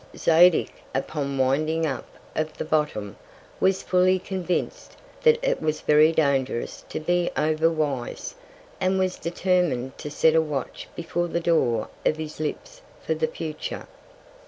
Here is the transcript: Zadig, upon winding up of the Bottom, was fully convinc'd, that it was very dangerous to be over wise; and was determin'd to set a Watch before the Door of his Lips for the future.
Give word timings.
Zadig, 0.17 0.71
upon 0.95 1.37
winding 1.37 1.85
up 1.85 2.07
of 2.35 2.57
the 2.57 2.65
Bottom, 2.65 3.17
was 3.59 3.83
fully 3.83 4.17
convinc'd, 4.19 4.95
that 5.21 5.37
it 5.47 5.61
was 5.61 5.81
very 5.81 6.11
dangerous 6.11 6.83
to 6.89 6.99
be 6.99 7.29
over 7.37 7.69
wise; 7.69 8.33
and 8.79 8.97
was 8.97 9.17
determin'd 9.19 9.95
to 9.99 10.09
set 10.09 10.33
a 10.33 10.41
Watch 10.41 10.87
before 10.95 11.27
the 11.27 11.39
Door 11.39 11.87
of 12.03 12.17
his 12.17 12.39
Lips 12.39 12.81
for 12.99 13.13
the 13.13 13.27
future. 13.27 13.85